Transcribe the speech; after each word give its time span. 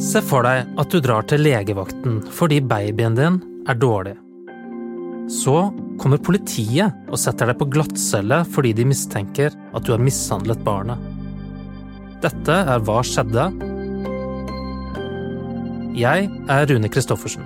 Se 0.00 0.22
for 0.24 0.46
deg 0.46 0.64
at 0.80 0.92
du 0.92 0.96
drar 1.04 1.26
til 1.28 1.42
legevakten 1.44 2.22
fordi 2.32 2.62
babyen 2.64 3.16
din 3.18 3.34
er 3.68 3.76
dårlig. 3.76 4.14
Så 5.30 5.56
kommer 6.00 6.22
politiet 6.24 6.96
og 7.12 7.20
setter 7.20 7.50
deg 7.50 7.58
på 7.60 7.68
glattcelle 7.74 8.40
fordi 8.48 8.72
de 8.78 8.86
mistenker 8.88 9.52
at 9.52 9.84
du 9.84 9.92
har 9.92 10.00
mishandlet 10.00 10.62
barnet. 10.64 10.96
Dette 12.24 12.56
er 12.72 12.80
Hva 12.86 13.02
skjedde? 13.04 13.44
Jeg 16.00 16.30
er 16.48 16.68
Rune 16.70 16.88
Christoffersen. 16.88 17.44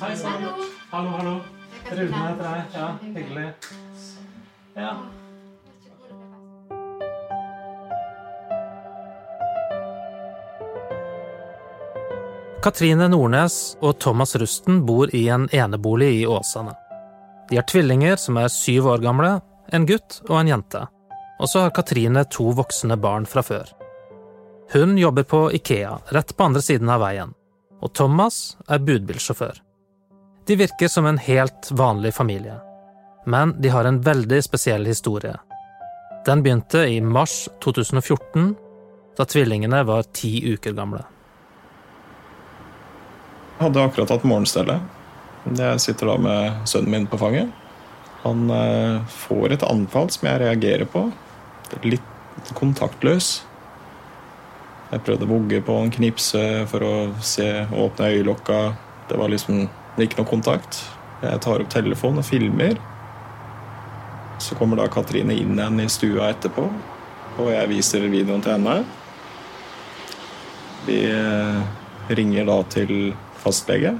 Hei. 0.00 0.10
Hallo, 0.90 1.14
hallo. 1.14 1.36
Rune 1.92 2.24
heter 2.26 2.50
jeg. 2.50 2.66
Ja, 2.74 2.90
hyggelig. 3.06 3.46
Ja. 4.76 4.90
Katrine 12.66 13.06
Nordnes 13.06 13.76
og 13.78 14.00
Thomas 14.02 14.32
Rusten 14.34 14.80
bor 14.82 15.12
i 15.14 15.28
en 15.30 15.44
enebolig 15.54 16.08
i 16.16 16.24
Åsane. 16.26 16.72
De 17.46 17.60
har 17.60 17.66
tvillinger 17.70 18.18
som 18.18 18.40
er 18.42 18.50
syv 18.50 18.88
år 18.90 19.04
gamle, 19.04 19.28
en 19.70 19.86
gutt 19.86 20.16
og 20.24 20.40
en 20.40 20.50
jente. 20.50 20.80
Og 21.38 21.46
så 21.46 21.62
har 21.62 21.76
Katrine 21.76 22.24
to 22.26 22.48
voksne 22.58 22.98
barn 22.98 23.30
fra 23.30 23.46
før. 23.46 23.70
Hun 24.74 24.98
jobber 24.98 25.28
på 25.30 25.44
Ikea, 25.54 25.94
rett 26.10 26.34
på 26.34 26.48
andre 26.48 26.64
siden 26.66 26.90
av 26.90 27.06
veien, 27.06 27.30
og 27.78 27.94
Thomas 27.94 28.56
er 28.66 28.82
budbilsjåfør. 28.82 29.62
De 30.50 30.58
virker 30.58 30.90
som 30.90 31.06
en 31.06 31.22
helt 31.22 31.70
vanlig 31.70 32.16
familie, 32.18 32.58
men 33.30 33.54
de 33.62 33.70
har 33.70 33.86
en 33.86 34.02
veldig 34.02 34.42
spesiell 34.42 34.90
historie. 34.90 35.38
Den 36.26 36.42
begynte 36.42 36.88
i 36.90 36.98
mars 36.98 37.44
2014, 37.62 38.56
da 39.14 39.34
tvillingene 39.36 39.86
var 39.86 40.10
ti 40.10 40.40
uker 40.50 40.74
gamle. 40.74 41.06
Hadde 43.56 43.84
akkurat 43.84 44.10
hatt 44.12 44.26
morgenstellet. 44.28 44.82
Jeg 45.46 45.80
sitter 45.80 46.10
da 46.10 46.16
med 46.20 46.66
sønnen 46.68 46.92
min 46.92 47.06
på 47.08 47.18
fanget. 47.20 47.52
Han 48.26 48.50
eh, 48.50 49.04
får 49.08 49.54
et 49.54 49.64
anfall 49.64 50.10
som 50.12 50.26
jeg 50.28 50.42
reagerer 50.42 50.88
på. 50.90 51.06
Litt 51.86 52.50
kontaktløs. 52.58 53.30
Jeg 54.90 55.02
prøvde 55.06 55.26
å 55.26 55.30
vogge 55.30 55.62
på 55.66 55.78
en 55.82 55.94
knipse 55.94 56.42
for 56.70 56.84
å 56.84 56.92
se, 57.24 57.48
åpne 57.72 58.10
øyelokka. 58.12 58.60
Det 59.08 59.18
var 59.18 59.32
liksom 59.32 59.64
ikke 60.02 60.20
noe 60.20 60.28
kontakt. 60.28 60.82
Jeg 61.22 61.40
tar 61.42 61.62
opp 61.62 61.72
telefonen 61.72 62.20
og 62.22 62.28
filmer. 62.28 62.76
Så 64.42 64.58
kommer 64.58 64.78
da 64.78 64.90
Katrine 64.92 65.34
inn 65.34 65.56
igjen 65.56 65.80
i 65.80 65.88
stua 65.90 66.28
etterpå, 66.34 66.66
og 67.40 67.48
jeg 67.48 67.70
viser 67.70 68.04
videoen 68.04 68.42
til 68.44 68.52
henne. 68.52 68.80
Vi 70.86 70.98
eh, 71.08 71.62
ringer 72.12 72.46
da 72.46 72.58
til 72.70 72.92
fastlege. 73.46 73.94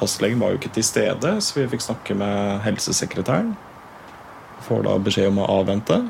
Fastlegen 0.00 0.40
var 0.40 0.54
jo 0.54 0.60
ikke 0.60 0.72
til 0.76 0.86
stede, 0.86 1.36
så 1.44 1.60
vi 1.60 1.68
fikk 1.74 1.84
snakke 1.84 2.16
med 2.16 2.62
helsesekretæren. 2.64 3.52
Får 4.66 4.84
da 4.86 4.96
beskjed 5.02 5.30
om 5.32 5.42
å 5.44 5.48
avvente. 5.60 6.00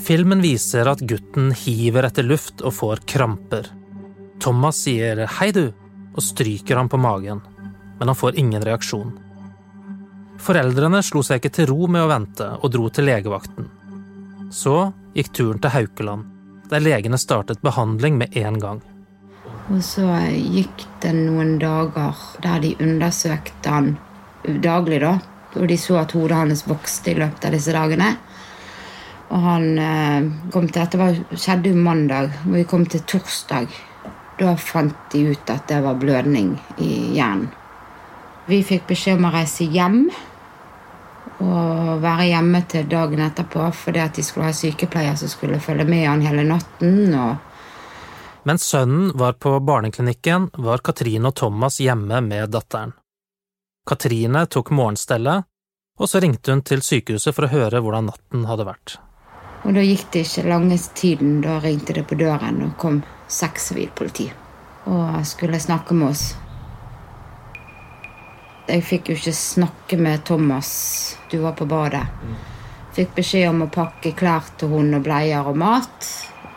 Filmen 0.00 0.40
viser 0.42 0.88
at 0.88 1.02
gutten 1.04 1.52
hiver 1.54 2.08
etter 2.08 2.26
luft 2.26 2.64
og 2.64 2.74
får 2.74 3.04
kramper. 3.08 3.68
Thomas 4.40 4.80
sier 4.86 5.26
'hei, 5.26 5.52
du' 5.52 5.72
og 6.16 6.22
stryker 6.22 6.76
ham 6.76 6.88
på 6.88 6.98
magen, 6.98 7.40
men 7.98 8.08
han 8.08 8.16
får 8.16 8.38
ingen 8.38 8.62
reaksjon. 8.62 9.12
Foreldrene 10.40 11.02
slo 11.04 11.22
seg 11.22 11.40
ikke 11.40 11.52
til 11.54 11.68
ro 11.70 11.86
med 11.86 12.02
å 12.02 12.08
vente 12.10 12.46
og 12.62 12.72
dro 12.72 12.88
til 12.88 13.04
legevakten. 13.04 13.68
Så 14.50 14.92
gikk 15.14 15.32
turen 15.36 15.60
til 15.60 15.70
Haukeland, 15.70 16.24
der 16.70 16.80
legene 16.80 17.18
startet 17.18 17.62
behandling 17.62 18.16
med 18.18 18.36
en 18.36 18.58
gang. 18.58 18.80
Og 19.68 19.82
så 19.84 20.06
gikk 20.34 20.86
det 21.02 21.12
noen 21.18 21.58
dager 21.60 22.16
der 22.42 22.62
de 22.64 22.72
undersøkte 22.80 23.74
han 23.74 23.92
daglig, 24.64 25.02
da. 25.04 25.18
Og 25.58 25.68
de 25.68 25.76
så 25.78 26.00
at 26.00 26.14
hodet 26.14 26.38
hans 26.38 26.64
vokste 26.68 27.12
i 27.12 27.18
løpet 27.18 27.46
av 27.46 27.54
disse 27.54 27.74
dagene. 27.74 28.14
Og 29.30 29.44
han 29.44 29.66
eh, 29.78 30.28
kom 30.50 30.66
til 30.70 30.82
Dette 30.82 31.38
skjedde 31.38 31.70
jo 31.70 31.84
mandag, 31.84 32.32
og 32.46 32.56
vi 32.56 32.66
kom 32.66 32.86
til 32.86 33.04
torsdag. 33.06 33.70
Da 34.40 34.56
fant 34.56 34.96
de 35.12 35.26
ut 35.34 35.52
at 35.52 35.68
det 35.68 35.82
var 35.84 35.98
blødning 36.00 36.54
i 36.80 36.90
hjernen. 37.18 37.50
Vi 38.50 38.64
fikk 38.66 38.88
beskjed 38.88 39.20
om 39.20 39.28
å 39.28 39.34
reise 39.34 39.66
hjem 39.70 40.00
og 41.40 42.00
være 42.02 42.30
hjemme 42.32 42.62
til 42.68 42.88
dagen 42.90 43.20
etterpå 43.22 43.68
fordi 43.76 44.00
at 44.02 44.16
de 44.16 44.24
skulle 44.26 44.48
ha 44.48 44.56
sykepleier 44.56 45.14
som 45.16 45.30
skulle 45.30 45.60
følge 45.62 45.86
med 45.86 46.08
han 46.08 46.24
hele 46.24 46.42
natten. 46.48 47.14
og 47.14 47.49
Mens 48.50 48.62
sønnen 48.62 49.12
var 49.14 49.32
på 49.32 49.60
barneklinikken, 49.60 50.48
var 50.58 50.80
Katrine 50.82 51.28
og 51.30 51.36
Thomas 51.38 51.76
hjemme 51.78 52.16
med 52.20 52.50
datteren. 52.50 52.96
Katrine 53.86 54.40
tok 54.50 54.72
morgenstellet, 54.74 55.44
og 56.00 56.08
så 56.10 56.18
ringte 56.18 56.50
hun 56.50 56.62
til 56.66 56.82
sykehuset 56.82 57.36
for 57.36 57.46
å 57.46 57.50
høre 57.52 57.78
hvordan 57.78 58.08
natten 58.10 58.48
hadde 58.48 58.66
vært. 58.66 58.96
Og 59.62 59.76
da 59.76 59.84
gikk 59.86 60.02
det 60.10 60.24
ikke 60.26 60.42
lange 60.48 60.78
tiden. 60.98 61.36
Da 61.44 61.60
ringte 61.62 61.94
det 61.94 62.02
på 62.10 62.18
døren, 62.18 62.58
og 62.66 62.74
kom 62.82 62.98
seks 63.30 63.68
sivilpoliti 63.70 64.26
og 64.90 65.22
skulle 65.30 65.62
snakke 65.62 65.94
med 66.00 66.08
oss. 66.08 66.24
Jeg 68.66 68.82
fikk 68.88 69.12
jo 69.12 69.18
ikke 69.20 69.36
snakke 69.44 70.00
med 70.08 70.26
Thomas. 70.26 70.72
Du 71.30 71.38
var 71.46 71.54
på 71.54 71.70
badet. 71.70 72.02
Fikk 72.98 73.14
beskjed 73.22 73.46
om 73.52 73.62
å 73.68 73.70
pakke 73.70 74.10
klær 74.18 74.50
til 74.58 74.74
hun 74.74 74.90
og 74.98 75.06
bleier 75.06 75.46
og 75.46 75.62
mat. 75.62 76.10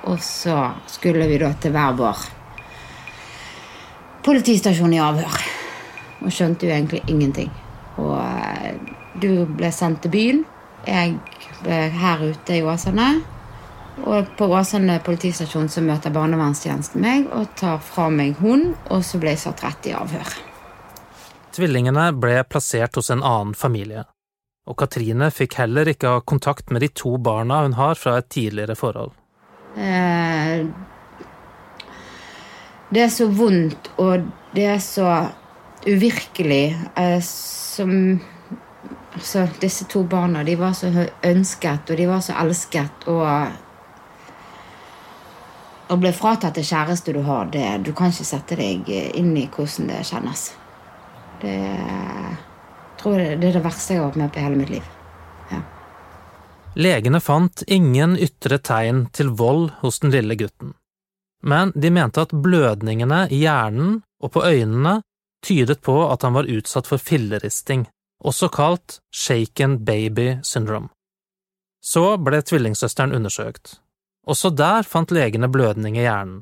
Og 0.09 0.19
så 0.23 0.57
skulle 0.91 1.27
vi 1.29 1.39
da 1.41 1.53
til 1.61 1.75
hver 1.75 1.99
vår 1.99 2.23
politistasjon 4.23 4.95
i 4.95 5.01
avhør. 5.03 5.37
Og 6.23 6.31
skjønte 6.31 6.67
jo 6.67 6.73
egentlig 6.73 7.03
ingenting. 7.11 7.51
Og 7.99 8.17
eh, 8.19 8.75
du 9.19 9.45
ble 9.47 9.71
sendt 9.75 10.03
til 10.03 10.13
byen. 10.13 10.43
Jeg 10.87 11.17
ble 11.63 11.79
her 11.95 12.23
ute 12.31 12.57
i 12.57 12.63
Åsane. 12.63 13.09
Og 14.09 14.31
på 14.37 14.47
Åsane 14.49 14.97
politistasjon 15.05 15.69
så 15.69 15.83
møter 15.85 16.13
barnevernstjenesten 16.15 17.03
meg 17.03 17.27
og 17.35 17.51
tar 17.59 17.77
fra 17.83 18.07
meg 18.09 18.39
hun, 18.41 18.71
og 18.89 19.03
så 19.05 19.19
ble 19.21 19.35
jeg 19.35 19.43
satt 19.43 19.61
rett 19.63 19.91
i 19.91 19.93
avhør. 19.93 20.33
Tvillingene 21.53 22.07
ble 22.17 22.39
plassert 22.49 22.97
hos 22.97 23.11
en 23.13 23.21
annen 23.21 23.53
familie, 23.53 24.07
og 24.65 24.79
Katrine 24.81 25.29
fikk 25.29 25.59
heller 25.61 25.91
ikke 25.91 26.15
ha 26.15 26.23
kontakt 26.25 26.73
med 26.73 26.81
de 26.81 26.89
to 26.89 27.19
barna 27.21 27.61
hun 27.67 27.77
har 27.77 27.99
fra 27.99 28.17
et 28.17 28.31
tidligere 28.33 28.73
forhold. 28.79 29.13
Eh, 29.77 30.65
det 32.93 33.01
er 33.01 33.09
så 33.09 33.27
vondt, 33.33 33.89
og 33.97 34.27
det 34.53 34.67
er 34.69 34.79
så 34.83 35.09
uvirkelig 35.87 36.65
eh, 36.95 37.19
som 37.23 38.21
Altså, 39.13 39.43
disse 39.61 39.85
to 39.85 39.99
barna, 40.09 40.41
de 40.43 40.55
var 40.57 40.71
så 40.73 40.89
ønsket, 41.23 41.91
og 41.91 41.97
de 41.97 42.07
var 42.09 42.23
så 42.25 42.33
elsket, 42.41 43.05
og 43.07 43.59
Å 45.93 45.97
bli 46.01 46.09
fratatt 46.15 46.55
det 46.57 46.63
kjæreste 46.65 47.13
du 47.13 47.19
har, 47.21 47.45
det, 47.53 47.67
du 47.85 47.91
kan 47.93 48.09
ikke 48.09 48.25
sette 48.25 48.57
deg 48.57 48.89
inn 48.89 49.35
i 49.37 49.43
hvordan 49.45 49.91
det 49.91 49.99
kjennes. 50.07 50.45
Det 51.43 51.59
tror 52.97 53.19
jeg 53.19 53.37
det 53.41 53.51
er 53.51 53.59
det 53.59 53.65
verste 53.67 53.93
jeg 53.93 54.01
har 54.01 54.09
vært 54.09 54.21
med 54.23 54.33
på 54.33 54.39
i 54.39 54.45
hele 54.47 54.59
mitt 54.63 54.73
liv. 54.73 54.87
Ja. 55.51 55.59
Legene 56.75 57.19
fant 57.21 57.63
ingen 57.67 58.15
ytre 58.17 58.57
tegn 58.57 59.05
til 59.13 59.29
vold 59.37 59.69
hos 59.83 59.99
den 60.01 60.13
lille 60.15 60.35
gutten, 60.35 60.73
men 61.45 61.71
de 61.75 61.91
mente 61.93 62.23
at 62.23 62.33
blødningene 62.33 63.27
i 63.29 63.43
hjernen 63.43 63.99
og 64.23 64.31
på 64.33 64.41
øynene 64.47 65.01
tydet 65.45 65.81
på 65.85 65.99
at 66.07 66.23
han 66.25 66.33
var 66.33 66.49
utsatt 66.49 66.89
for 66.89 66.97
filleristing, 66.97 67.85
også 68.23 68.49
kalt 68.49 68.99
shaken 69.13 69.83
baby 69.85 70.39
syndrome. 70.41 70.89
Så 71.83 72.15
ble 72.17 72.39
tvillingsøsteren 72.41 73.13
undersøkt. 73.13 73.77
Også 74.25 74.49
der 74.55 74.87
fant 74.87 75.11
legene 75.11 75.51
blødning 75.51 75.97
i 75.99 76.05
hjernen. 76.07 76.41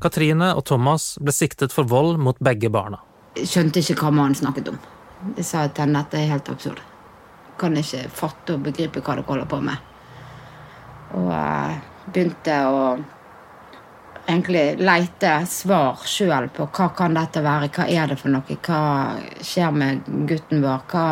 Katrine 0.00 0.52
og 0.54 0.64
Thomas 0.70 1.16
ble 1.18 1.34
siktet 1.34 1.74
for 1.74 1.90
vold 1.90 2.20
mot 2.22 2.38
begge 2.38 2.70
barna. 2.70 3.02
Jeg 3.34 3.50
skjønte 3.50 3.82
ikke 3.82 3.98
hva 4.04 4.12
mannen 4.14 4.38
snakket 4.38 4.70
om. 4.70 4.78
Jeg 5.34 5.44
sa 5.44 5.66
til 5.66 5.88
henne 5.88 6.04
at 6.06 6.14
det 6.14 6.22
er 6.22 6.32
helt 6.36 6.52
absurd. 6.54 6.78
Kan 7.58 7.76
ikke 7.78 8.06
fatte 8.14 8.56
og 8.56 8.66
begripe 8.68 9.02
hva 9.02 9.18
dere 9.18 9.26
holder 9.26 9.48
på 9.50 9.60
med. 9.64 9.86
Og 11.18 11.30
uh, 11.32 11.78
begynte 12.12 12.58
å 12.68 12.82
egentlig 14.28 14.76
leite 14.84 15.32
svar 15.48 16.04
sjøl 16.08 16.50
på 16.52 16.68
hva 16.68 16.90
kan 16.96 17.16
dette 17.16 17.42
være, 17.44 17.70
hva 17.72 17.88
er 17.88 18.10
det 18.10 18.18
for 18.20 18.32
noe, 18.32 18.58
hva 18.68 18.80
skjer 19.44 19.74
med 19.74 20.08
gutten 20.28 20.64
vår, 20.64 20.84
hva 20.92 21.06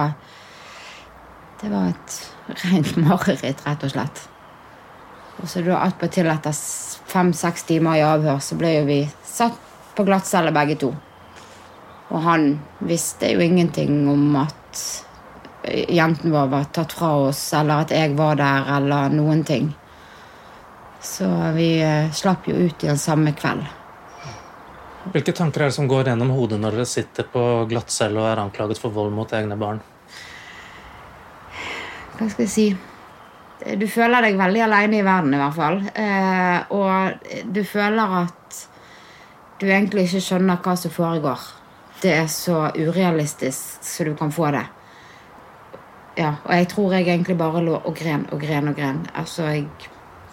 Det 1.56 1.70
var 1.72 1.88
et 1.88 2.16
rent 2.66 2.96
mareritt, 3.00 3.62
rett 3.64 3.84
og 3.87 3.90
slett. 3.94 4.26
Og 5.40 5.49
så 5.49 5.62
da 5.64 5.81
attpåtil 5.87 6.28
etter 6.28 6.52
fem-seks 7.08 7.64
timer 7.69 7.96
i 7.96 8.04
avhør, 8.04 8.42
så 8.44 8.56
ble 8.60 8.75
jo 8.75 8.84
vi 8.88 9.00
satt 9.25 9.56
på 9.96 10.04
glattcelle 10.04 10.52
begge 10.52 10.76
to. 10.81 10.92
Og 12.12 12.22
han 12.22 12.46
visste 12.84 13.32
jo 13.32 13.40
ingenting 13.40 14.04
om 14.08 14.37
at 14.44 14.82
jenten 15.88 16.32
vår 16.32 16.46
var 16.46 16.64
tatt 16.72 16.92
fra 16.92 17.12
oss, 17.28 17.52
eller 17.54 17.86
at 17.86 17.94
jeg 17.94 18.14
var 18.18 18.38
der, 18.38 18.68
eller 18.76 19.12
noen 19.14 19.44
ting. 19.44 19.72
Så 21.02 21.26
vi 21.54 21.76
eh, 21.82 22.12
slapp 22.12 22.48
jo 22.48 22.56
ut 22.56 22.82
igjen 22.82 22.98
samme 22.98 23.32
kveld. 23.36 23.66
Hvilke 25.12 25.32
tanker 25.36 25.62
er 25.62 25.70
det 25.70 25.76
som 25.76 25.86
går 25.86 26.10
gjennom 26.10 26.32
hodet 26.34 26.58
når 26.58 26.80
dere 26.80 26.88
sitter 26.90 27.28
på 27.30 27.42
glattcelle 27.70 28.18
og 28.18 28.26
er 28.26 28.42
anklaget 28.42 28.80
for 28.82 28.94
vold 28.94 29.12
mot 29.14 29.30
egne 29.38 29.58
barn? 29.58 29.78
Hva 32.16 32.26
skal 32.32 32.46
jeg 32.46 32.52
si? 32.52 32.66
Du 33.76 33.86
føler 33.88 34.24
deg 34.24 34.38
veldig 34.38 34.64
alene 34.66 34.98
i 34.98 35.04
verden, 35.06 35.34
i 35.36 35.40
hvert 35.40 35.56
fall. 35.56 35.78
Eh, 35.94 36.74
og 36.74 37.52
du 37.54 37.62
føler 37.64 38.16
at 38.24 38.64
du 39.60 39.68
egentlig 39.68 40.08
ikke 40.08 40.24
skjønner 40.24 40.60
hva 40.64 40.74
som 40.80 40.92
foregår. 40.92 41.44
Det 42.02 42.12
er 42.12 42.26
så 42.28 42.66
urealistisk 42.76 43.86
så 43.86 44.04
du 44.04 44.12
kan 44.18 44.34
få 44.34 44.50
det. 44.52 44.66
Ja, 46.16 46.36
og 46.44 46.52
jeg 46.54 46.68
tror 46.72 46.94
jeg 46.96 47.08
egentlig 47.08 47.36
bare 47.36 47.60
lå 47.64 47.76
og 47.76 47.96
gren 47.96 48.24
og 48.32 48.40
gren 48.40 48.70
og 48.70 48.78
gren. 48.78 49.02
Altså, 49.14 49.50
jeg 49.52 49.66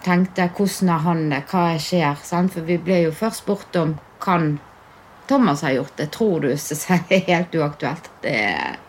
tenkte 0.04 0.48
hvordan 0.56 0.94
er 0.94 1.04
han 1.04 1.24
det, 1.32 1.42
hva 1.52 1.66
skjer? 1.80 2.24
Sant? 2.24 2.56
For 2.56 2.68
vi 2.68 2.78
ble 2.80 3.02
jo 3.06 3.12
først 3.16 3.44
spurt 3.44 3.76
om 3.80 3.98
kan 4.24 4.58
Thomas 5.28 5.62
ha 5.62 5.74
gjort 5.74 5.98
det. 6.00 6.08
Tror 6.16 6.40
du? 6.40 6.50
Så 6.58 6.78
sier 6.80 7.04
jeg 7.12 7.28
helt 7.28 7.56
uaktuelt. 7.56 8.10
Det 8.24 8.36
er, 8.48 8.80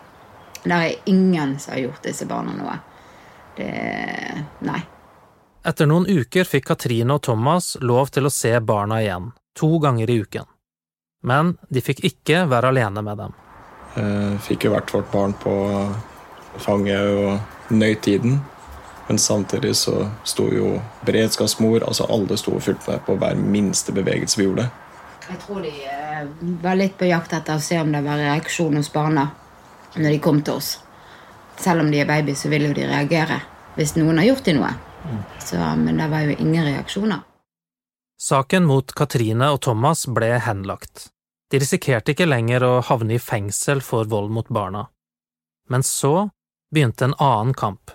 det 0.63 0.79
er 0.79 1.11
ingen 1.11 1.59
som 1.59 1.75
har 1.75 1.87
gjort 1.89 2.07
disse 2.07 2.31
barna 2.31 2.55
noe. 2.55 2.79
Det 3.57 3.71
Nei. 4.67 4.81
Etter 5.65 5.89
noen 5.89 6.07
uker 6.07 6.45
fikk 6.45 6.67
Katrine 6.69 7.17
og 7.17 7.23
Thomas 7.25 7.75
lov 7.81 8.11
til 8.13 8.29
å 8.29 8.33
se 8.33 8.53
barna 8.61 9.01
igjen 9.01 9.31
to 9.57 9.79
ganger 9.81 10.11
i 10.11 10.19
uken. 10.21 10.47
Men 11.25 11.55
de 11.73 11.81
fikk 11.81 12.03
ikke 12.05 12.45
være 12.51 12.75
alene 12.75 13.03
med 13.03 13.23
dem. 13.23 13.39
Jeg 13.95 14.41
fikk 14.45 14.67
jo 14.67 14.75
hvert 14.75 14.93
vårt 14.93 15.13
barn 15.15 15.37
på 15.41 15.55
fanget 16.63 17.01
og 17.01 17.75
nøyt 17.75 18.03
tiden. 18.03 18.41
Men 19.09 19.19
samtidig 19.19 19.75
så 19.77 20.09
sto 20.25 20.49
jo 20.49 20.79
beredskapsmor, 21.05 21.85
altså 21.85 22.07
alle 22.09 22.39
sto 22.41 22.55
og 22.57 22.63
fulgte 22.65 22.91
med 22.91 23.05
på 23.07 23.17
hver 23.21 23.37
minste 23.37 23.93
bevegelse 23.93 24.41
vi 24.41 24.47
gjorde. 24.49 24.69
Jeg 25.29 25.41
tror 25.47 25.61
de 25.65 25.73
eh, 25.73 26.25
var 26.63 26.77
litt 26.77 26.97
på 27.01 27.09
jakt 27.09 27.33
etter 27.33 27.57
å 27.57 27.65
se 27.65 27.81
om 27.81 27.93
det 27.93 28.01
var 28.05 28.21
reaksjon 28.21 28.77
hos 28.77 28.93
barna 28.93 29.31
når 29.97 30.11
de 30.11 30.23
kom 30.25 30.41
til 30.45 30.59
oss. 30.61 30.79
Selv 31.61 31.85
om 31.85 31.91
de 31.93 32.01
er 32.03 32.09
baby, 32.09 32.35
så 32.35 32.51
vil 32.53 32.69
jo 32.69 32.75
de 32.77 32.89
reagere 32.89 33.41
hvis 33.77 33.95
noen 33.99 34.19
har 34.21 34.33
gjort 34.33 34.49
dem 34.49 34.61
noe. 34.61 34.73
Så, 35.43 35.59
men 35.77 35.99
det 36.01 36.09
var 36.09 36.25
jo 36.25 36.37
ingen 36.39 36.65
reaksjoner. 36.65 37.25
Saken 38.21 38.65
mot 38.65 38.93
Katrine 38.97 39.51
og 39.53 39.61
Thomas 39.67 40.07
ble 40.09 40.31
henlagt. 40.41 41.09
De 41.51 41.61
risikerte 41.61 42.15
ikke 42.15 42.29
lenger 42.29 42.65
å 42.65 42.73
havne 42.89 43.19
i 43.19 43.23
fengsel 43.23 43.83
for 43.85 44.09
vold 44.09 44.33
mot 44.33 44.49
barna. 44.49 44.87
Men 45.69 45.85
så 45.85 46.31
begynte 46.75 47.09
en 47.09 47.17
annen 47.23 47.55
kamp. 47.55 47.95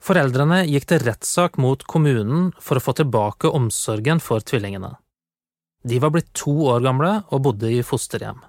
Foreldrene 0.00 0.62
gikk 0.64 0.86
til 0.88 1.02
rettssak 1.04 1.58
mot 1.60 1.82
kommunen 1.84 2.50
for 2.60 2.80
å 2.80 2.84
få 2.84 2.94
tilbake 2.96 3.50
omsorgen 3.52 4.22
for 4.24 4.40
tvillingene. 4.40 4.94
De 5.84 5.98
var 6.00 6.12
blitt 6.12 6.32
to 6.36 6.52
år 6.72 6.80
gamle 6.84 7.12
og 7.28 7.42
bodde 7.44 7.70
i 7.72 7.82
fosterhjem. 7.84 8.40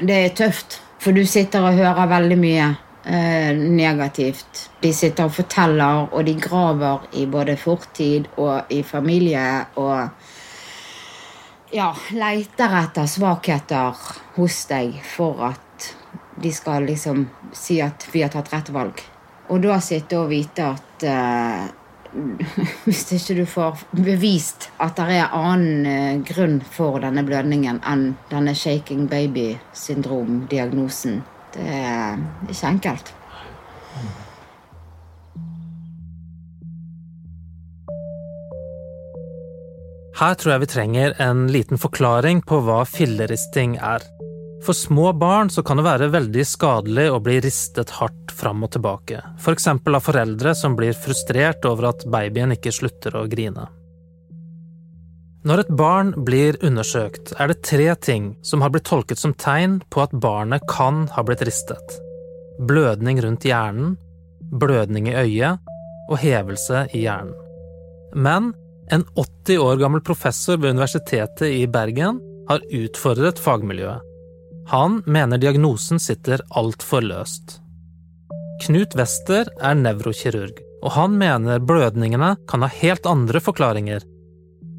Det 0.00 0.16
er 0.16 0.36
tøft, 0.36 0.80
for 1.00 1.16
du 1.16 1.24
sitter 1.28 1.64
og 1.64 1.76
hører 1.76 2.08
veldig 2.08 2.38
mye 2.40 2.68
eh, 3.04 3.52
negativt. 3.56 4.66
De 4.80 4.92
sitter 4.96 5.28
og 5.28 5.34
forteller, 5.36 6.06
og 6.08 6.24
de 6.24 6.36
graver 6.40 7.08
i 7.20 7.26
både 7.28 7.56
fortid 7.60 8.30
og 8.40 8.72
i 8.72 8.82
familie 8.84 9.46
og 9.80 10.08
ja, 11.76 11.90
leiter 12.16 12.76
etter 12.80 13.08
svakheter 13.08 14.00
hos 14.36 14.64
deg 14.72 14.96
for 15.06 15.44
at 15.52 15.90
de 16.42 16.52
skal 16.52 16.84
liksom 16.88 17.28
si 17.52 17.80
at 17.82 18.08
vi 18.12 18.22
har 18.22 18.28
tatt 18.32 18.52
rett 18.52 18.68
valg. 18.74 19.02
Og 19.50 19.62
da 19.64 19.80
sitte 19.82 20.18
og 20.20 20.28
vite 20.30 20.62
at 20.62 21.02
uh, 21.06 21.66
hvis 22.86 23.12
ikke 23.16 23.34
du 23.38 23.46
får 23.46 23.78
bevist 23.94 24.70
at 24.82 24.96
det 24.98 25.16
er 25.18 25.34
annen 25.36 25.86
uh, 25.86 26.22
grunn 26.26 26.62
for 26.62 27.00
denne 27.02 27.22
blødningen 27.26 27.80
enn 27.86 28.16
denne 28.30 28.54
shaking 28.54 29.08
baby-syndrom-diagnosen, 29.10 31.22
det 31.54 31.66
er 31.66 32.16
ikke 32.50 32.66
enkelt. 32.74 33.14
Her 40.20 40.34
tror 40.36 40.52
jeg 40.52 40.60
vi 40.60 40.66
trenger 40.68 41.14
en 41.24 41.46
liten 41.48 41.78
forklaring 41.80 42.42
på 42.44 42.60
hva 42.66 42.84
filleristing 42.84 43.78
er. 43.80 44.04
For 44.64 44.76
små 44.76 45.12
barn 45.16 45.48
så 45.50 45.62
kan 45.64 45.80
det 45.80 45.86
være 45.86 46.10
veldig 46.12 46.44
skadelig 46.44 47.06
å 47.10 47.20
bli 47.24 47.38
ristet 47.40 47.94
hardt 47.96 48.32
fram 48.36 48.64
og 48.66 48.74
tilbake, 48.74 49.22
f.eks. 49.40 49.68
For 49.80 49.96
av 49.96 50.04
foreldre 50.04 50.54
som 50.56 50.76
blir 50.76 50.96
frustrert 50.96 51.64
over 51.68 51.90
at 51.94 52.04
babyen 52.12 52.52
ikke 52.56 52.72
slutter 52.74 53.16
å 53.16 53.26
grine. 53.30 53.66
Når 55.48 55.62
et 55.62 55.72
barn 55.72 56.12
blir 56.26 56.58
undersøkt, 56.60 57.32
er 57.40 57.48
det 57.48 57.62
tre 57.64 57.88
ting 58.04 58.34
som 58.44 58.60
har 58.60 58.72
blitt 58.74 58.84
tolket 58.90 59.18
som 59.18 59.32
tegn 59.32 59.78
på 59.88 60.02
at 60.04 60.12
barnet 60.12 60.66
kan 60.68 61.06
ha 61.14 61.24
blitt 61.24 61.46
ristet. 61.48 61.96
Blødning 62.60 63.22
rundt 63.24 63.46
hjernen, 63.48 63.94
blødning 64.52 65.08
i 65.08 65.16
øyet 65.16 65.72
og 66.10 66.20
hevelse 66.20 66.84
i 66.92 67.06
hjernen. 67.06 67.32
Men 68.12 68.52
en 68.92 69.06
80 69.16 69.64
år 69.64 69.80
gammel 69.80 70.04
professor 70.04 70.60
ved 70.60 70.74
Universitetet 70.76 71.48
i 71.48 71.64
Bergen 71.70 72.20
har 72.50 72.64
utfordret 72.74 73.40
fagmiljøet. 73.40 74.09
Han 74.68 75.02
mener 75.06 75.38
diagnosen 75.38 76.00
sitter 76.00 76.42
altfor 76.50 77.02
løst. 77.02 77.60
Knut 78.60 78.94
Wester 78.98 79.48
er 79.56 79.78
nevrokirurg, 79.78 80.60
og 80.84 80.92
han 80.94 81.16
mener 81.18 81.62
blødningene 81.64 82.34
kan 82.48 82.64
ha 82.64 82.68
helt 82.80 83.08
andre 83.08 83.40
forklaringer. 83.40 84.04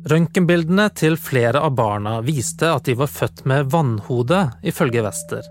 Røntgenbildene 0.10 0.88
til 0.98 1.18
flere 1.18 1.62
av 1.62 1.76
barna 1.78 2.20
viste 2.26 2.70
at 2.74 2.86
de 2.86 2.96
var 2.98 3.10
født 3.10 3.44
med 3.50 3.70
vannhode, 3.74 4.48
ifølge 4.66 5.04
Wester. 5.06 5.46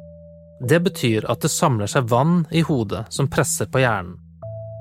Det 0.60 0.80
betyr 0.84 1.26
at 1.30 1.42
det 1.42 1.52
samler 1.52 1.90
seg 1.90 2.08
vann 2.10 2.42
i 2.50 2.62
hodet 2.66 3.06
som 3.14 3.30
presser 3.30 3.70
på 3.70 3.82
hjernen. 3.82 4.18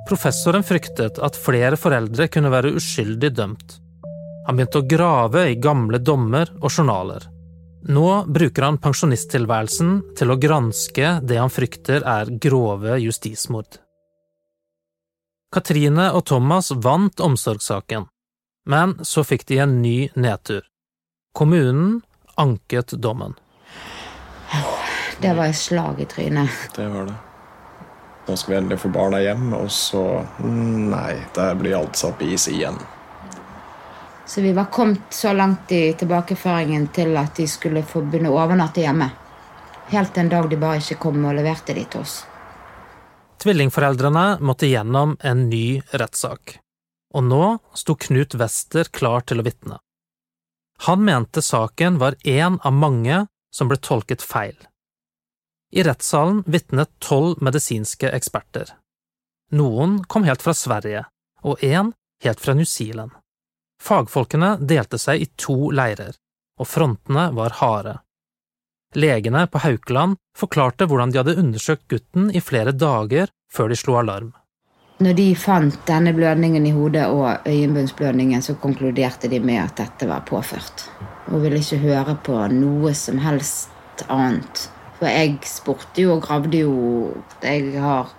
Professoren 0.10 0.66
fryktet 0.66 1.20
at 1.22 1.38
flere 1.38 1.78
foreldre 1.78 2.28
kunne 2.34 2.50
være 2.50 2.74
uskyldig 2.80 3.30
dømt. 3.38 3.76
Han 4.48 4.58
begynte 4.58 4.82
å 4.82 4.88
grave 4.90 5.44
i 5.52 5.60
gamle 5.62 6.00
dommer 6.02 6.50
og 6.58 6.72
journaler. 6.74 7.28
Nå 7.88 8.26
bruker 8.28 8.66
han 8.68 8.78
pensjonisttilværelsen 8.82 9.92
til 10.20 10.32
å 10.32 10.38
granske 10.40 11.14
det 11.24 11.38
han 11.40 11.52
frykter 11.54 12.04
er 12.04 12.32
grove 12.44 12.98
justismord. 13.00 13.80
Katrine 15.54 16.12
og 16.14 16.26
Thomas 16.30 16.70
vant 16.76 17.24
omsorgssaken, 17.24 18.06
men 18.70 18.98
så 19.02 19.24
fikk 19.26 19.48
de 19.50 19.62
en 19.64 19.80
ny 19.82 20.10
nedtur. 20.20 20.68
Kommunen 21.34 22.02
anket 22.36 22.94
dommen. 23.00 23.34
Det 25.22 25.34
var 25.36 25.50
et 25.50 25.58
slag 25.58 26.00
i 26.04 26.06
trynet. 26.08 26.70
Det 26.76 26.86
var 26.88 27.10
det. 27.10 27.18
Nå 28.28 28.36
skal 28.38 28.54
vi 28.54 28.58
endelig 28.60 28.84
få 28.84 28.92
barna 28.94 29.20
hjem, 29.24 29.50
og 29.58 29.72
så 29.74 30.04
Nei, 30.44 31.16
der 31.36 31.56
blir 31.58 31.80
alt 31.80 31.98
satt 31.98 32.20
på 32.20 32.28
is 32.30 32.46
igjen. 32.52 32.78
Så 34.30 34.42
vi 34.42 34.54
var 34.54 34.66
kommet 34.66 35.10
så 35.10 35.34
langt 35.34 35.72
i 35.74 35.94
tilbakeføringen 35.98 36.88
til 36.94 37.16
at 37.18 37.34
de 37.40 37.48
skulle 37.50 37.82
få 37.82 38.04
begynne 38.06 38.30
å 38.30 38.36
overnatte 38.38 38.84
hjemme. 38.84 39.08
Helt 39.90 40.18
en 40.22 40.30
dag 40.30 40.46
de 40.52 40.58
bare 40.62 40.78
ikke 40.84 41.00
kom 41.02 41.24
og 41.26 41.34
leverte 41.34 41.74
de 41.74 41.82
til 41.90 42.04
oss. 42.04 42.20
Tvillingforeldrene 43.42 44.38
måtte 44.46 44.70
gjennom 44.70 45.16
en 45.26 45.48
ny 45.50 45.82
rettssak. 45.98 46.60
Og 47.18 47.26
nå 47.26 47.46
sto 47.74 47.96
Knut 47.98 48.36
Wester 48.38 48.92
klar 48.94 49.26
til 49.26 49.42
å 49.42 49.46
vitne. 49.48 49.80
Han 50.86 51.02
mente 51.08 51.42
saken 51.42 51.98
var 51.98 52.20
én 52.22 52.60
av 52.62 52.76
mange 52.76 53.24
som 53.50 53.72
ble 53.72 53.80
tolket 53.82 54.22
feil. 54.22 54.54
I 55.74 55.88
rettssalen 55.90 56.44
vitnet 56.46 56.92
tolv 57.02 57.42
medisinske 57.42 58.14
eksperter. 58.14 58.76
Noen 59.58 60.04
kom 60.06 60.30
helt 60.30 60.46
fra 60.46 60.54
Sverige, 60.54 61.08
og 61.42 61.66
én 61.66 61.96
helt 62.22 62.46
fra 62.46 62.54
New 62.54 62.70
Zealand. 62.70 63.18
Fagfolkene 63.84 64.58
delte 64.60 65.00
seg 65.00 65.24
i 65.24 65.28
to 65.40 65.72
leirer, 65.72 66.16
og 66.60 66.68
frontene 66.68 67.30
var 67.36 67.56
harde. 67.62 67.96
Legene 68.96 69.46
på 69.48 69.62
Haukeland 69.64 70.18
forklarte 70.38 70.88
hvordan 70.90 71.14
de 71.14 71.22
hadde 71.22 71.38
undersøkt 71.40 71.88
gutten 71.92 72.30
i 72.34 72.42
flere 72.42 72.74
dager 72.74 73.30
før 73.54 73.70
de 73.70 73.78
slo 73.80 74.00
alarm. 74.02 74.32
Når 75.00 75.16
de 75.16 75.28
fant 75.40 75.78
denne 75.88 76.12
blødningen 76.12 76.66
i 76.68 76.74
hodet 76.76 77.06
og 77.08 77.48
øyenbunnsblødningen, 77.48 78.42
så 78.44 78.58
konkluderte 78.60 79.30
de 79.32 79.40
med 79.40 79.62
at 79.62 79.78
dette 79.80 80.10
var 80.10 80.26
påført, 80.28 80.90
og 81.30 81.46
ville 81.46 81.62
ikke 81.62 81.80
høre 81.86 82.18
på 82.26 82.42
noe 82.52 82.92
som 82.98 83.22
helst 83.24 84.04
annet 84.10 84.68
for 85.00 85.08
jeg 85.08 85.38
spurte 85.48 86.04
jo 86.04 86.18
og 86.18 86.26
gravde 86.26 86.60
jo 86.60 86.74
Jeg 87.40 87.80
har 87.80 88.12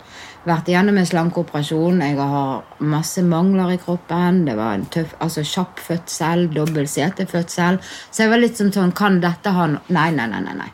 vært 0.48 0.70
igjennom 0.70 0.98
en 1.00 1.08
slankeoperasjon. 1.08 2.02
Jeg 2.04 2.16
har 2.18 2.82
masse 2.92 3.22
mangler 3.26 3.74
i 3.74 3.78
kroppen. 3.80 4.44
Det 4.48 4.56
var 4.58 4.76
en 4.76 4.86
tøff, 4.92 5.14
altså 5.20 5.44
kjapp 5.46 5.80
fødsel, 5.84 6.48
dobbel 6.54 6.88
CT-fødsel. 6.88 7.80
Så 8.10 8.24
jeg 8.24 8.32
var 8.32 8.42
litt 8.42 8.60
sånn 8.60 8.72
sånn 8.74 8.94
Kan 8.96 9.20
dette 9.22 9.52
ha 9.54 9.66
noe 9.70 9.94
nei, 9.94 10.10
nei. 10.16 10.26
nei, 10.30 10.42
nei. 10.44 10.70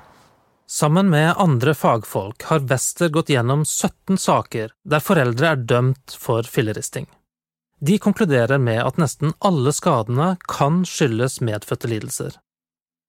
Sammen 0.67 1.11
med 1.11 1.35
andre 1.39 1.77
fagfolk 1.79 2.49
har 2.49 2.65
Wester 2.67 3.09
gått 3.15 3.31
gjennom 3.31 3.63
17 3.65 4.19
saker 4.19 4.73
der 4.83 5.05
foreldre 5.05 5.53
er 5.53 5.63
dømt 5.63 6.17
for 6.19 6.43
filleristing. 6.43 7.07
De 7.79 7.99
konkluderer 8.03 8.59
med 8.59 8.81
at 8.83 8.99
nesten 8.99 9.35
alle 9.45 9.71
skadene 9.77 10.35
kan 10.49 10.83
skyldes 10.89 11.39
medfødte 11.45 11.91
lidelser. 11.93 12.39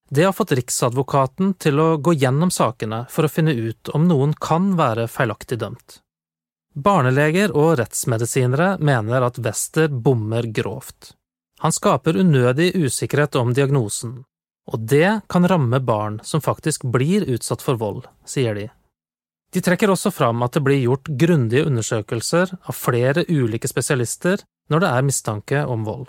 Det 0.09 0.23
har 0.23 0.35
fått 0.35 0.53
Riksadvokaten 0.55 1.55
til 1.59 1.79
å 1.83 1.87
gå 1.97 2.13
gjennom 2.15 2.51
sakene 2.53 3.05
for 3.11 3.27
å 3.27 3.31
finne 3.31 3.55
ut 3.55 3.89
om 3.95 4.05
noen 4.07 4.35
kan 4.39 4.75
være 4.79 5.07
feilaktig 5.11 5.57
dømt. 5.63 5.99
Barneleger 6.77 7.55
og 7.57 7.79
rettsmedisinere 7.79 8.75
mener 8.77 9.23
at 9.25 9.39
Wester 9.41 9.89
bommer 9.89 10.45
grovt. 10.53 11.15
Han 11.63 11.73
skaper 11.73 12.19
unødig 12.21 12.75
usikkerhet 12.77 13.35
om 13.39 13.53
diagnosen, 13.57 14.19
og 14.69 14.83
det 14.91 15.23
kan 15.31 15.47
ramme 15.49 15.79
barn 15.81 16.19
som 16.23 16.43
faktisk 16.43 16.85
blir 16.93 17.25
utsatt 17.33 17.65
for 17.65 17.81
vold, 17.81 18.03
sier 18.29 18.53
de. 18.53 18.67
De 19.53 19.63
trekker 19.63 19.89
også 19.89 20.11
fram 20.13 20.43
at 20.45 20.53
det 20.53 20.61
blir 20.67 20.83
gjort 20.83 21.09
grundige 21.17 21.65
undersøkelser 21.65 22.53
av 22.59 22.77
flere 22.77 23.25
ulike 23.25 23.69
spesialister 23.71 24.43
når 24.69 24.83
det 24.83 24.93
er 24.93 25.09
mistanke 25.09 25.65
om 25.65 25.87
vold. 25.87 26.05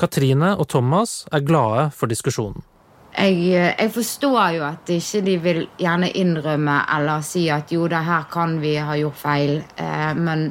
Katrine 0.00 0.56
og 0.56 0.66
Thomas 0.72 1.28
er 1.30 1.46
glade 1.46 1.90
for 1.94 2.10
diskusjonen. 2.10 2.64
Jeg, 3.12 3.34
jeg, 3.52 3.90
forstår 3.92 4.54
jo 4.56 4.62
at 4.64 4.88
ikke 4.88 5.20
de 5.26 5.34
vil 5.44 5.58
gjerne 5.78 6.08
innrømme 6.16 6.78
eller 6.96 7.24
si 7.26 7.44
at 7.52 7.72
jo, 7.72 7.84
det 7.88 8.00
her 8.06 8.24
kan 8.32 8.56
vi 8.62 8.78
ha 8.80 8.96
gjort 8.96 9.18
feil, 9.20 9.58
eh, 9.76 10.12
men 10.16 10.48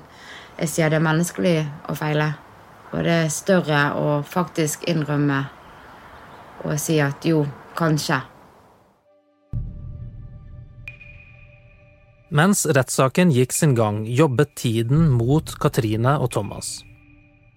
jeg 0.59 0.69
sier 0.69 0.91
det 0.93 0.99
er 0.99 1.07
menneskelig 1.07 1.55
å 1.89 1.95
feile. 1.97 2.27
Og 2.91 3.01
det 3.07 3.15
er 3.23 3.33
større 3.33 3.79
å 3.97 4.19
faktisk 4.27 4.85
innrømme 4.91 5.39
og 6.61 6.77
si 6.77 6.99
at 7.01 7.25
jo, 7.25 7.47
kanskje. 7.73 8.19
Mens 12.31 12.61
rettssaken 12.69 13.33
gikk 13.33 13.51
sin 13.57 13.73
gang, 13.75 14.03
jobbet 14.05 14.53
tiden 14.61 15.09
mot 15.17 15.49
Katrine 15.59 16.13
og 16.21 16.29
Thomas. 16.37 16.77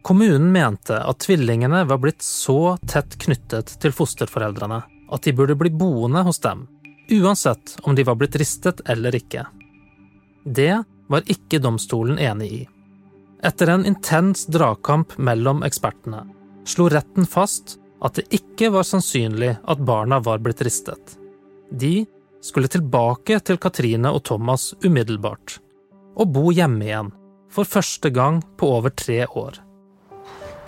Kommunen 0.05 0.49
mente 0.53 0.97
at 0.97 1.21
tvillingene 1.23 1.85
var 1.89 2.01
blitt 2.01 2.25
så 2.25 2.75
tett 2.89 3.19
knyttet 3.21 3.77
til 3.85 3.95
fosterforeldrene 3.95 4.83
at 5.15 5.23
de 5.23 5.33
burde 5.33 5.57
bli 5.59 5.71
boende 5.71 6.25
hos 6.27 6.43
dem, 6.43 6.67
uansett 7.11 7.77
om 7.83 7.95
de 7.95 8.05
var 8.05 8.19
blitt 8.19 8.37
ristet 8.41 8.83
eller 8.91 9.15
ikke. 9.15 9.47
Det 10.45 10.83
var 11.09 11.31
ikke 11.31 11.63
domstolen 11.63 12.19
enig 12.19 12.53
i. 12.53 12.63
Etter 13.45 13.71
en 13.75 13.85
intens 13.87 14.47
dragkamp 14.51 15.19
mellom 15.21 15.63
ekspertene 15.67 16.25
slo 16.65 16.89
retten 16.89 17.27
fast 17.29 17.79
at 18.05 18.19
det 18.19 18.27
ikke 18.37 18.71
var 18.75 18.87
sannsynlig 18.89 19.55
at 19.61 19.85
barna 19.85 20.21
var 20.21 20.41
blitt 20.45 20.63
ristet. 20.65 21.17
De 21.71 22.05
skulle 22.45 22.69
tilbake 22.69 23.39
til 23.41 23.61
Katrine 23.61 24.13
og 24.13 24.25
Thomas 24.29 24.73
umiddelbart, 24.85 25.59
og 26.17 26.33
bo 26.33 26.51
hjemme 26.53 26.85
igjen, 26.85 27.13
for 27.49 27.69
første 27.69 28.11
gang 28.13 28.43
på 28.59 28.69
over 28.77 28.93
tre 28.93 29.23
år. 29.27 29.61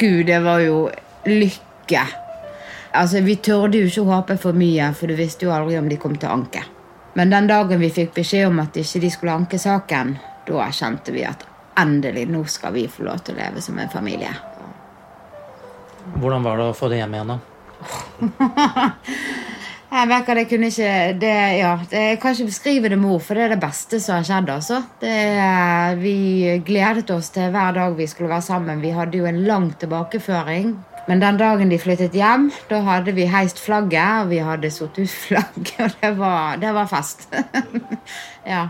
Gud, 0.00 0.24
det 0.28 0.40
var 0.44 0.62
jo 0.64 0.86
lykke. 1.28 2.04
Altså, 2.96 3.20
Vi 3.20 3.36
tørde 3.36 3.82
jo 3.82 3.90
ikke 3.90 4.04
å 4.06 4.14
håpe 4.14 4.38
for 4.40 4.56
mye, 4.56 4.92
for 4.96 5.10
du 5.10 5.18
visste 5.18 5.46
jo 5.46 5.52
aldri 5.52 5.78
om 5.78 5.88
de 5.88 5.98
kom 6.00 6.16
til 6.16 6.30
å 6.30 6.38
anke. 6.38 6.64
Men 7.16 7.30
den 7.32 7.46
dagen 7.48 7.80
vi 7.80 7.88
fikk 7.92 8.14
beskjed 8.16 8.50
om 8.50 8.58
at 8.60 8.76
ikke 8.76 9.00
de 9.00 9.10
skulle 9.12 9.36
anke 9.36 9.60
saken, 9.60 10.16
da 10.46 10.58
erkjente 10.66 11.14
vi 11.14 11.24
at 11.24 11.46
endelig, 11.80 12.26
nå 12.28 12.42
skal 12.48 12.74
vi 12.74 12.86
få 12.88 13.06
lov 13.06 13.22
til 13.24 13.36
å 13.36 13.40
leve 13.40 13.62
som 13.64 13.78
en 13.80 13.92
familie. 13.92 14.32
Hvordan 16.16 16.44
var 16.44 16.60
det 16.60 16.66
å 16.70 16.76
få 16.76 16.90
det 16.92 17.00
hjem 17.00 17.16
igjen, 17.16 17.32
da? 17.32 17.38
jeg 19.96 20.10
vet 20.10 20.28
hva, 20.28 20.36
det 20.38 20.44
kunne 20.50 20.68
ikke 20.70 20.92
det, 21.20 21.32
ja, 21.58 21.72
det, 21.90 22.04
Jeg 22.10 22.20
kan 22.22 22.36
ikke 22.36 22.48
beskrive 22.48 22.90
det 22.92 22.98
med 23.00 23.14
ord, 23.16 23.24
for 23.26 23.36
det 23.36 23.46
er 23.46 23.54
det 23.54 23.62
beste 23.64 24.00
som 24.00 24.18
har 24.18 24.28
skjedd. 24.28 24.52
altså. 24.54 24.82
Det, 25.00 25.16
vi 26.00 26.16
gledet 26.66 27.10
oss 27.16 27.32
til 27.34 27.48
hver 27.52 27.76
dag 27.76 27.96
vi 27.98 28.08
skulle 28.10 28.32
være 28.32 28.48
sammen. 28.48 28.84
Vi 28.84 28.94
hadde 28.96 29.20
jo 29.20 29.28
en 29.28 29.42
lang 29.48 29.72
tilbakeføring. 29.80 30.76
Men 31.06 31.22
den 31.22 31.38
dagen 31.38 31.70
de 31.70 31.78
flyttet 31.78 32.16
hjem, 32.18 32.48
da 32.70 32.80
hadde 32.82 33.14
vi 33.14 33.28
heist 33.30 33.60
flagget, 33.62 34.24
og 34.24 34.32
vi 34.32 34.40
hadde 34.42 34.70
satt 34.74 34.98
ut 34.98 35.12
flagget, 35.12 35.78
og 35.84 36.00
det 36.02 36.12
var, 36.18 36.58
det 36.62 36.72
var 36.74 36.90
fest. 36.90 37.28
ja. 38.54 38.66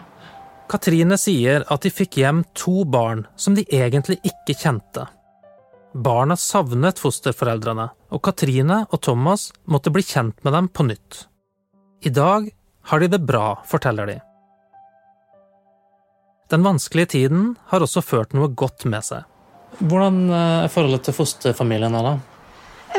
Katrine 0.69 1.17
sier 1.21 1.65
at 1.73 1.87
de 1.87 1.93
fikk 1.95 2.19
hjem 2.21 2.43
to 2.59 2.85
barn 2.91 3.25
som 3.41 3.57
de 3.57 3.65
egentlig 3.71 4.19
ikke 4.27 4.57
kjente. 4.59 5.07
Barna 5.97 6.37
savnet 6.37 7.01
fosterforeldrene, 7.01 7.89
og 8.13 8.21
Katrine 8.27 8.83
og 8.91 9.01
Thomas 9.07 9.49
måtte 9.65 9.93
bli 9.95 10.05
kjent 10.05 10.43
med 10.45 10.53
dem 10.53 10.69
på 10.69 10.85
nytt. 10.91 11.23
I 12.05 12.13
dag 12.13 12.51
har 12.91 13.01
de 13.01 13.09
det 13.15 13.23
bra, 13.25 13.63
forteller 13.65 14.11
de. 14.11 14.19
Den 16.53 16.67
vanskelige 16.67 17.15
tiden 17.17 17.55
har 17.73 17.83
også 17.83 18.05
ført 18.05 18.37
noe 18.37 18.53
godt 18.53 18.85
med 18.87 19.03
seg. 19.07 19.25
Hvordan 19.79 20.31
er 20.33 20.71
forholdet 20.73 21.05
til 21.05 21.17
fosterfamilien 21.17 21.93
da? 21.93 22.17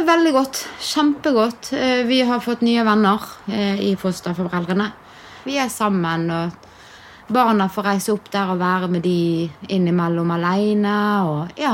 Veldig 0.05 0.33
godt. 0.35 0.59
Kjempegodt. 0.79 1.71
Eh, 1.73 2.03
vi 2.05 2.21
har 2.21 2.39
fått 2.39 2.61
nye 2.61 2.83
venner 2.85 3.23
eh, 3.49 3.79
i 3.81 3.95
fosterforeldrene. 3.97 4.91
Vi 5.47 5.57
er 5.57 5.71
sammen, 5.73 6.27
og 6.29 7.33
barna 7.33 7.65
får 7.71 7.87
reise 7.89 8.13
opp 8.13 8.29
der 8.31 8.51
og 8.53 8.61
være 8.61 8.91
med 8.93 9.01
de 9.07 9.47
innimellom 9.73 10.35
aleine. 10.35 10.97
Og 11.25 11.57
ja, 11.57 11.73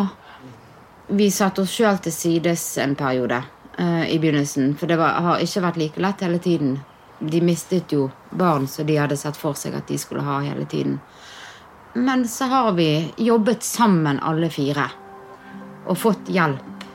vi 1.11 1.27
satte 1.33 1.65
oss 1.65 1.75
sjøl 1.75 1.99
til 1.99 2.15
sides 2.15 2.63
en 2.79 2.95
periode 2.95 3.41
i 3.73 4.19
begynnelsen. 4.21 4.75
For 4.77 4.87
det 4.87 4.99
var, 5.01 5.17
har 5.25 5.41
ikke 5.41 5.63
vært 5.65 5.79
like 5.81 6.01
lett 6.05 6.21
hele 6.21 6.39
tiden. 6.39 6.75
De 7.19 7.41
mistet 7.41 7.91
jo 7.91 8.11
barn 8.29 8.67
som 8.69 8.85
de 8.85 8.99
hadde 9.01 9.17
sett 9.17 9.39
for 9.39 9.57
seg 9.57 9.73
at 9.75 9.89
de 9.89 9.97
skulle 9.97 10.23
ha 10.23 10.37
hele 10.45 10.67
tiden. 10.69 10.99
Men 11.93 12.27
så 12.27 12.45
har 12.45 12.71
vi 12.71 13.13
jobbet 13.17 13.63
sammen 13.63 14.19
alle 14.19 14.49
fire. 14.49 14.87
Og 15.85 15.97
fått 15.97 16.29
hjelp. 16.33 16.85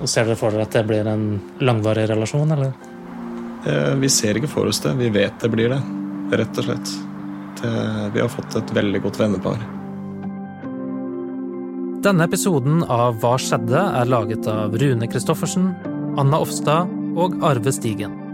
Og 0.00 0.08
Ser 0.08 0.28
dere 0.28 0.36
for 0.40 0.52
dere 0.52 0.66
at 0.66 0.76
det 0.76 0.84
blir 0.88 1.08
en 1.08 1.26
langvarig 1.60 2.06
relasjon, 2.08 2.52
eller? 2.52 2.72
Eh, 3.66 3.94
vi 4.00 4.08
ser 4.12 4.38
ikke 4.38 4.50
for 4.52 4.68
oss 4.70 4.80
det. 4.84 4.94
Vi 5.00 5.10
vet 5.12 5.40
det 5.40 5.50
blir 5.52 5.72
det, 5.72 5.80
rett 6.36 6.60
og 6.60 6.68
slett. 6.68 6.92
Det, 7.60 7.72
vi 8.14 8.20
har 8.20 8.28
fått 8.32 8.56
et 8.56 8.74
veldig 8.76 9.02
godt 9.04 9.20
vennepar. 9.20 9.64
Denne 12.06 12.26
episoden 12.28 12.84
av 12.84 13.16
Hva 13.22 13.34
skjedde? 13.40 13.80
er 14.00 14.12
laget 14.12 14.46
av 14.46 14.76
Rune 14.78 15.08
Christoffersen, 15.10 15.72
Anna 16.20 16.38
Offstad 16.44 16.92
og 17.16 17.40
Arve 17.44 17.72
Stigen. 17.72 18.25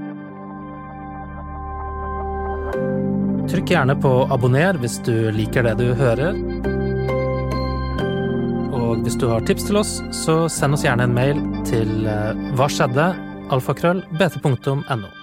Trykk 3.52 3.68
gjerne 3.68 3.94
på 4.00 4.11
abonner 4.32 4.78
hvis 4.80 4.94
du 5.04 5.28
liker 5.37 5.66
det 5.66 5.75
du 5.76 5.90
hører. 5.99 6.38
Og 8.73 9.02
hvis 9.04 9.18
du 9.21 9.26
har 9.28 9.44
tips 9.44 9.68
til 9.68 9.76
oss, 9.82 9.99
så 10.25 10.47
send 10.49 10.78
oss 10.78 10.87
gjerne 10.87 11.04
en 11.04 11.16
mail 11.16 11.42
til 11.68 12.09
eh, 12.09 12.32
hva 12.56 12.71
skjedde? 12.73 13.12
alfakrøll 13.52 14.00
bt.no. 14.16 15.22